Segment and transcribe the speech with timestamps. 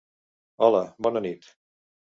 [0.69, 1.55] Hola, bona nit.